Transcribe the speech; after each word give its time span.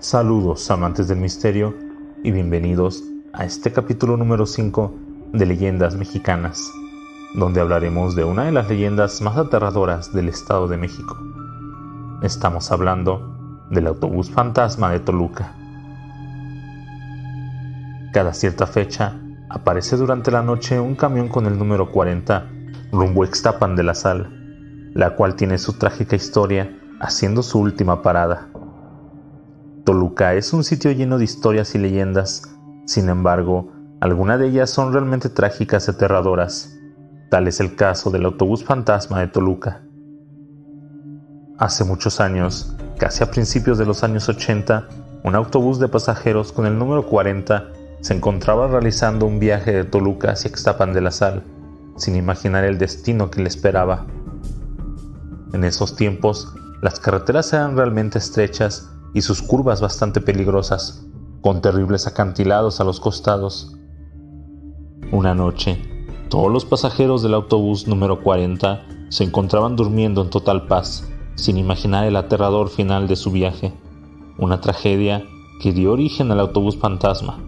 Saludos 0.00 0.70
amantes 0.70 1.08
del 1.08 1.18
misterio 1.18 1.74
y 2.22 2.30
bienvenidos 2.30 3.02
a 3.32 3.44
este 3.44 3.72
capítulo 3.72 4.16
número 4.16 4.46
5 4.46 4.94
de 5.32 5.44
Leyendas 5.44 5.96
Mexicanas, 5.96 6.70
donde 7.34 7.60
hablaremos 7.60 8.14
de 8.14 8.22
una 8.22 8.44
de 8.44 8.52
las 8.52 8.68
leyendas 8.68 9.20
más 9.22 9.36
aterradoras 9.36 10.12
del 10.12 10.28
Estado 10.28 10.68
de 10.68 10.76
México. 10.76 11.18
Estamos 12.22 12.70
hablando 12.70 13.66
del 13.70 13.88
autobús 13.88 14.30
fantasma 14.30 14.92
de 14.92 15.00
Toluca. 15.00 15.56
Cada 18.12 18.32
cierta 18.34 18.68
fecha 18.68 19.20
aparece 19.50 19.96
durante 19.96 20.30
la 20.30 20.42
noche 20.44 20.78
un 20.78 20.94
camión 20.94 21.26
con 21.26 21.46
el 21.46 21.58
número 21.58 21.90
40 21.90 22.48
rumbo 22.92 23.24
Extapan 23.24 23.74
de 23.74 23.82
la 23.82 23.96
Sal, 23.96 24.92
la 24.94 25.16
cual 25.16 25.34
tiene 25.34 25.58
su 25.58 25.72
trágica 25.72 26.14
historia 26.14 26.78
haciendo 27.00 27.42
su 27.42 27.58
última 27.58 28.00
parada. 28.00 28.46
Toluca 29.88 30.34
es 30.34 30.52
un 30.52 30.64
sitio 30.64 30.92
lleno 30.92 31.16
de 31.16 31.24
historias 31.24 31.74
y 31.74 31.78
leyendas, 31.78 32.42
sin 32.84 33.08
embargo, 33.08 33.72
algunas 34.00 34.38
de 34.38 34.48
ellas 34.48 34.68
son 34.68 34.92
realmente 34.92 35.30
trágicas 35.30 35.88
y 35.88 35.92
aterradoras. 35.92 36.76
Tal 37.30 37.48
es 37.48 37.58
el 37.58 37.74
caso 37.74 38.10
del 38.10 38.26
autobús 38.26 38.62
fantasma 38.62 39.20
de 39.20 39.28
Toluca. 39.28 39.80
Hace 41.56 41.84
muchos 41.84 42.20
años, 42.20 42.76
casi 42.98 43.24
a 43.24 43.30
principios 43.30 43.78
de 43.78 43.86
los 43.86 44.04
años 44.04 44.28
80, 44.28 44.88
un 45.24 45.34
autobús 45.34 45.78
de 45.78 45.88
pasajeros 45.88 46.52
con 46.52 46.66
el 46.66 46.78
número 46.78 47.06
40 47.06 47.72
se 48.02 48.12
encontraba 48.12 48.68
realizando 48.68 49.24
un 49.24 49.38
viaje 49.38 49.72
de 49.72 49.84
Toluca 49.84 50.32
hacia 50.32 50.50
Extapan 50.50 50.92
de 50.92 51.00
la 51.00 51.12
Sal, 51.12 51.44
sin 51.96 52.14
imaginar 52.14 52.64
el 52.64 52.76
destino 52.76 53.30
que 53.30 53.40
le 53.40 53.48
esperaba. 53.48 54.04
En 55.54 55.64
esos 55.64 55.96
tiempos, 55.96 56.52
las 56.82 57.00
carreteras 57.00 57.54
eran 57.54 57.74
realmente 57.74 58.18
estrechas 58.18 58.90
y 59.14 59.22
sus 59.22 59.42
curvas 59.42 59.80
bastante 59.80 60.20
peligrosas, 60.20 61.06
con 61.40 61.60
terribles 61.60 62.06
acantilados 62.06 62.80
a 62.80 62.84
los 62.84 63.00
costados. 63.00 63.74
Una 65.12 65.34
noche, 65.34 65.80
todos 66.28 66.52
los 66.52 66.64
pasajeros 66.64 67.22
del 67.22 67.34
autobús 67.34 67.86
número 67.86 68.22
40 68.22 68.84
se 69.08 69.24
encontraban 69.24 69.76
durmiendo 69.76 70.22
en 70.22 70.30
total 70.30 70.66
paz, 70.66 71.08
sin 71.34 71.56
imaginar 71.56 72.04
el 72.04 72.16
aterrador 72.16 72.68
final 72.68 73.08
de 73.08 73.16
su 73.16 73.30
viaje, 73.30 73.72
una 74.36 74.60
tragedia 74.60 75.24
que 75.62 75.72
dio 75.72 75.92
origen 75.92 76.30
al 76.30 76.40
autobús 76.40 76.76
fantasma. 76.76 77.38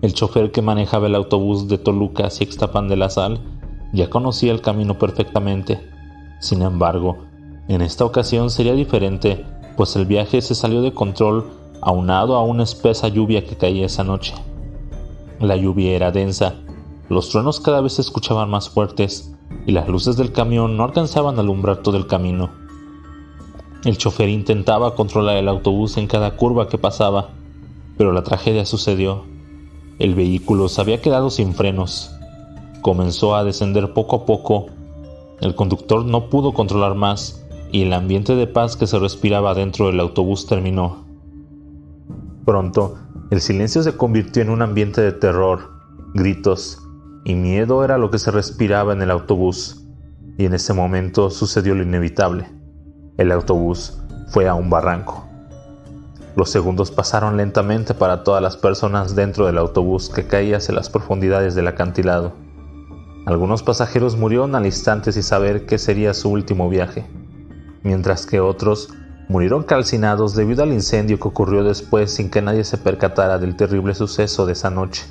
El 0.00 0.14
chofer 0.14 0.52
que 0.52 0.62
manejaba 0.62 1.08
el 1.08 1.14
autobús 1.14 1.68
de 1.68 1.76
Toluca 1.76 2.26
hacia 2.26 2.46
de 2.46 2.96
la 2.96 3.10
Sal 3.10 3.40
ya 3.92 4.08
conocía 4.08 4.52
el 4.52 4.60
camino 4.60 4.98
perfectamente. 4.98 5.80
Sin 6.40 6.62
embargo, 6.62 7.18
en 7.68 7.82
esta 7.82 8.04
ocasión 8.04 8.50
sería 8.50 8.74
diferente 8.74 9.44
pues 9.78 9.94
el 9.94 10.06
viaje 10.06 10.42
se 10.42 10.56
salió 10.56 10.82
de 10.82 10.92
control 10.92 11.52
aunado 11.80 12.34
a 12.34 12.42
una 12.42 12.64
espesa 12.64 13.06
lluvia 13.06 13.46
que 13.46 13.56
caía 13.56 13.86
esa 13.86 14.02
noche. 14.02 14.34
La 15.38 15.54
lluvia 15.54 15.92
era 15.92 16.10
densa, 16.10 16.56
los 17.08 17.28
truenos 17.28 17.60
cada 17.60 17.80
vez 17.80 17.92
se 17.92 18.02
escuchaban 18.02 18.50
más 18.50 18.68
fuertes 18.68 19.32
y 19.66 19.70
las 19.70 19.86
luces 19.86 20.16
del 20.16 20.32
camión 20.32 20.76
no 20.76 20.82
alcanzaban 20.82 21.36
a 21.36 21.42
alumbrar 21.42 21.76
todo 21.76 21.96
el 21.96 22.08
camino. 22.08 22.50
El 23.84 23.96
chofer 23.96 24.28
intentaba 24.28 24.96
controlar 24.96 25.36
el 25.36 25.46
autobús 25.46 25.96
en 25.96 26.08
cada 26.08 26.34
curva 26.34 26.68
que 26.68 26.76
pasaba, 26.76 27.28
pero 27.96 28.12
la 28.12 28.24
tragedia 28.24 28.66
sucedió. 28.66 29.26
El 30.00 30.16
vehículo 30.16 30.68
se 30.68 30.80
había 30.80 31.00
quedado 31.00 31.30
sin 31.30 31.54
frenos. 31.54 32.10
Comenzó 32.82 33.36
a 33.36 33.44
descender 33.44 33.92
poco 33.92 34.16
a 34.16 34.26
poco. 34.26 34.66
El 35.40 35.54
conductor 35.54 36.04
no 36.04 36.30
pudo 36.30 36.52
controlar 36.52 36.96
más 36.96 37.47
y 37.70 37.82
el 37.82 37.92
ambiente 37.92 38.34
de 38.34 38.46
paz 38.46 38.76
que 38.76 38.86
se 38.86 38.98
respiraba 38.98 39.54
dentro 39.54 39.86
del 39.86 40.00
autobús 40.00 40.46
terminó. 40.46 41.04
Pronto, 42.44 42.96
el 43.30 43.40
silencio 43.40 43.82
se 43.82 43.96
convirtió 43.96 44.42
en 44.42 44.50
un 44.50 44.62
ambiente 44.62 45.02
de 45.02 45.12
terror, 45.12 45.70
gritos 46.14 46.82
y 47.24 47.34
miedo 47.34 47.84
era 47.84 47.98
lo 47.98 48.10
que 48.10 48.18
se 48.18 48.30
respiraba 48.30 48.94
en 48.94 49.02
el 49.02 49.10
autobús, 49.10 49.84
y 50.38 50.46
en 50.46 50.54
ese 50.54 50.72
momento 50.72 51.28
sucedió 51.28 51.74
lo 51.74 51.82
inevitable. 51.82 52.48
El 53.18 53.32
autobús 53.32 54.00
fue 54.28 54.48
a 54.48 54.54
un 54.54 54.70
barranco. 54.70 55.26
Los 56.36 56.50
segundos 56.50 56.90
pasaron 56.90 57.36
lentamente 57.36 57.92
para 57.92 58.22
todas 58.22 58.40
las 58.40 58.56
personas 58.56 59.14
dentro 59.14 59.44
del 59.44 59.58
autobús 59.58 60.08
que 60.08 60.26
caía 60.26 60.58
hacia 60.58 60.74
las 60.74 60.88
profundidades 60.88 61.54
del 61.54 61.66
acantilado. 61.66 62.32
Algunos 63.26 63.62
pasajeros 63.62 64.16
murieron 64.16 64.54
al 64.54 64.64
instante 64.64 65.12
sin 65.12 65.22
saber 65.22 65.66
qué 65.66 65.76
sería 65.76 66.14
su 66.14 66.30
último 66.30 66.70
viaje 66.70 67.04
mientras 67.88 68.26
que 68.26 68.38
otros 68.38 68.90
murieron 69.28 69.62
calcinados 69.62 70.34
debido 70.34 70.62
al 70.62 70.74
incendio 70.74 71.18
que 71.18 71.28
ocurrió 71.28 71.64
después 71.64 72.12
sin 72.12 72.28
que 72.28 72.42
nadie 72.42 72.62
se 72.62 72.76
percatara 72.76 73.38
del 73.38 73.56
terrible 73.56 73.94
suceso 73.94 74.44
de 74.44 74.52
esa 74.52 74.68
noche. 74.68 75.06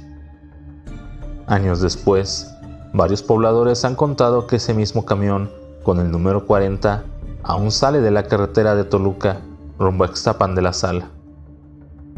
Años 1.48 1.82
después, 1.82 2.54
varios 2.94 3.24
pobladores 3.24 3.84
han 3.84 3.96
contado 3.96 4.46
que 4.46 4.58
ese 4.58 4.76
mismo 4.76 5.06
camión, 5.06 5.50
con 5.82 6.00
el 6.00 6.12
número 6.12 6.46
40, 6.46 7.04
aún 7.42 7.72
sale 7.72 8.00
de 8.02 8.12
la 8.12 8.28
carretera 8.28 8.76
de 8.76 8.84
Toluca 8.84 9.42
rumbo 9.80 10.04
a 10.04 10.08
Extapan 10.08 10.54
de 10.54 10.62
la 10.62 10.74
Sal. 10.74 11.06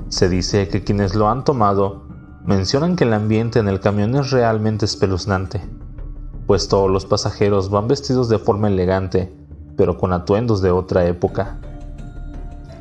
Se 0.10 0.28
dice 0.28 0.68
que 0.68 0.84
quienes 0.84 1.16
lo 1.16 1.30
han 1.30 1.46
tomado 1.46 2.04
mencionan 2.44 2.98
que 2.98 3.06
el 3.06 3.14
ambiente 3.14 3.60
en 3.60 3.70
el 3.70 3.80
camión 3.80 4.14
es 4.16 4.32
realmente 4.32 4.84
espeluznante, 4.84 5.62
pues 6.48 6.68
todos 6.68 6.92
los 6.92 7.06
pasajeros 7.06 7.70
van 7.70 7.88
vestidos 7.88 8.28
de 8.28 8.40
forma 8.40 8.68
elegante 8.68 9.39
pero 9.80 9.98
con 9.98 10.12
atuendos 10.12 10.62
de 10.62 10.72
otra 10.72 11.06
época. 11.06 11.56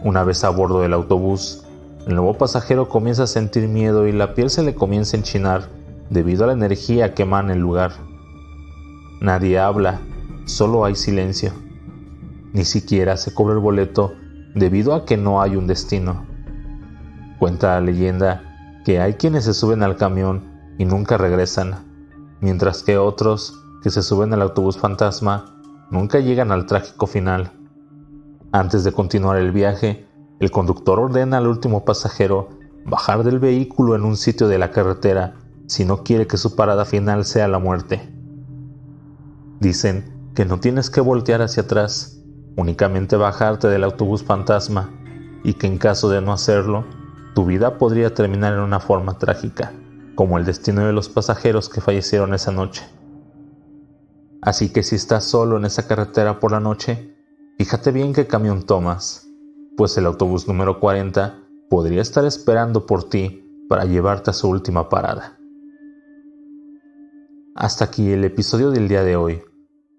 Una 0.03 0.25
vez 0.25 0.43
a 0.43 0.51
bordo 0.51 0.81
del 0.81 0.93
autobús, 0.93 1.63
el 2.09 2.17
nuevo 2.17 2.35
pasajero 2.35 2.89
comienza 2.89 3.23
a 3.23 3.29
sentir 3.29 3.69
miedo 3.69 4.09
y 4.09 4.13
la 4.13 4.35
piel 4.35 4.51
se 4.51 4.65
le 4.65 4.75
comienza 4.75 5.17
a 5.17 5.21
enchinar 5.21 5.69
debido 6.11 6.43
a 6.43 6.49
la 6.49 6.55
energía 6.55 7.15
que 7.15 7.23
emana 7.23 7.53
el 7.53 7.61
lugar. 7.61 7.93
Nadie 9.21 9.61
habla, 9.61 10.01
solo 10.47 10.85
hay 10.85 10.97
silencio. 10.97 11.53
Ni 12.53 12.65
siquiera 12.65 13.17
se 13.17 13.33
cobra 13.33 13.55
el 13.55 13.61
boleto 13.61 14.15
debido 14.57 14.93
a 14.93 15.05
que 15.05 15.17
no 15.17 15.41
hay 15.41 15.55
un 15.55 15.69
destino. 15.69 16.27
Cuenta 17.39 17.75
la 17.75 17.81
leyenda 17.81 18.43
que 18.85 19.01
hay 19.01 19.15
quienes 19.15 19.45
se 19.45 19.55
suben 19.55 19.85
al 19.85 19.95
camión 19.95 20.43
y 20.79 20.85
nunca 20.85 21.17
regresan, 21.17 21.77
mientras 22.41 22.83
que 22.83 22.99
otros 22.99 23.55
que 23.85 23.91
se 23.91 24.03
suben 24.03 24.33
al 24.33 24.43
autobús 24.43 24.79
fantasma 24.79 25.55
nunca 25.91 26.21
llegan 26.21 26.53
al 26.53 26.67
trágico 26.67 27.07
final. 27.07 27.53
Antes 28.53 28.85
de 28.85 28.93
continuar 28.93 29.37
el 29.37 29.53
viaje, 29.53 30.07
el 30.41 30.51
conductor 30.51 30.99
ordena 31.01 31.39
al 31.39 31.47
último 31.47 31.85
pasajero 31.85 32.49
bajar 32.85 33.25
del 33.25 33.39
vehículo 33.39 33.95
en 33.95 34.05
un 34.05 34.17
sitio 34.17 34.49
de 34.49 34.59
la 34.59 34.71
carretera 34.71 35.35
si 35.67 35.85
no 35.85 36.03
quiere 36.03 36.27
que 36.27 36.39
su 36.39 36.57
parada 36.57 36.85
final 36.85 37.25
sea 37.25 37.49
la 37.49 37.59
muerte. 37.59 38.09
Dicen 39.61 40.31
que 40.35 40.45
no 40.45 40.61
tienes 40.61 40.89
que 40.89 41.01
voltear 41.01 41.43
hacia 41.43 41.65
atrás, 41.65 42.23
únicamente 42.57 43.17
bajarte 43.17 43.69
del 43.69 43.85
autobús 43.85 44.23
fantasma 44.23 44.91
y 45.45 45.55
que 45.55 45.67
en 45.67 45.79
caso 45.79 46.09
de 46.09 46.21
no 46.21 46.33
hacerlo, 46.33 46.85
tu 47.35 47.45
vida 47.45 47.77
podría 47.77 48.15
terminar 48.15 48.55
en 48.55 48.61
una 48.61 48.81
forma 48.81 49.19
trágica, 49.19 49.73
como 50.15 50.39
el 50.39 50.45
destino 50.45 50.87
de 50.87 50.93
los 50.93 51.09
pasajeros 51.09 51.69
que 51.69 51.81
fallecieron 51.81 52.35
esa 52.35 52.51
noche. 52.51 52.85
Así 54.43 54.71
que 54.73 54.83
si 54.83 54.97
estás 54.97 55.25
solo 55.25 55.57
en 55.57 55.65
esa 55.65 55.87
carretera 55.87 56.39
por 56.39 56.53
la 56.53 56.61
noche, 56.61 57.17
fíjate 57.59 57.91
bien 57.91 58.13
qué 58.13 58.27
camión 58.27 58.65
tomas, 58.65 59.27
pues 59.77 59.97
el 59.99 60.07
autobús 60.07 60.47
número 60.47 60.79
40 60.81 61.43
podría 61.69 62.03
estar 62.03 62.25
esperando 62.25 62.87
por 62.87 63.09
ti 63.09 63.67
para 63.69 63.85
llevarte 63.85 64.31
a 64.31 64.35
su 64.35 64.49
última 64.49 64.89
parada. 64.89 65.39
Hasta 67.55 67.87
aquí 67.87 68.13
el 68.13 68.25
episodio 68.25 68.71
del 68.71 68.87
día 68.87 69.03
de 69.03 69.17
hoy. 69.17 69.43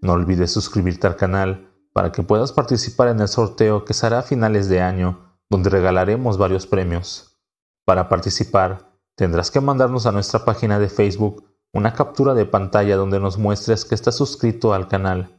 No 0.01 0.13
olvides 0.13 0.51
suscribirte 0.51 1.07
al 1.07 1.17
canal 1.17 1.69
para 1.91 2.13
que 2.13 2.23
puedas 2.23 2.53
participar 2.53 3.09
en 3.09 3.19
el 3.19 3.27
sorteo 3.27 3.83
que 3.83 3.93
será 3.93 4.19
a 4.19 4.23
finales 4.23 4.69
de 4.69 4.79
año, 4.79 5.35
donde 5.49 5.69
regalaremos 5.69 6.37
varios 6.37 6.65
premios. 6.65 7.37
Para 7.83 8.07
participar, 8.07 8.93
tendrás 9.15 9.51
que 9.51 9.59
mandarnos 9.59 10.05
a 10.05 10.13
nuestra 10.13 10.45
página 10.45 10.79
de 10.79 10.87
Facebook 10.87 11.48
una 11.73 11.93
captura 11.93 12.33
de 12.33 12.45
pantalla 12.45 12.95
donde 12.95 13.19
nos 13.19 13.37
muestres 13.37 13.85
que 13.85 13.95
estás 13.95 14.15
suscrito 14.15 14.73
al 14.73 14.87
canal. 14.87 15.35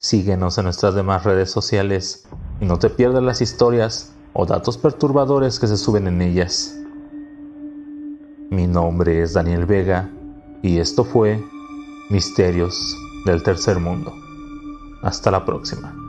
Síguenos 0.00 0.58
en 0.58 0.64
nuestras 0.64 0.94
demás 0.94 1.24
redes 1.24 1.50
sociales 1.50 2.28
y 2.60 2.64
no 2.64 2.78
te 2.78 2.90
pierdas 2.90 3.22
las 3.22 3.40
historias 3.40 4.12
o 4.32 4.46
datos 4.46 4.78
perturbadores 4.78 5.58
que 5.58 5.66
se 5.66 5.76
suben 5.76 6.06
en 6.06 6.22
ellas. 6.22 6.76
Mi 8.50 8.66
nombre 8.66 9.22
es 9.22 9.34
Daniel 9.34 9.66
Vega 9.66 10.10
y 10.62 10.78
esto 10.78 11.04
fue 11.04 11.44
Misterios 12.10 12.96
del 13.24 13.42
Tercer 13.42 13.78
Mundo. 13.78 14.14
Hasta 15.02 15.30
la 15.30 15.44
próxima. 15.44 16.07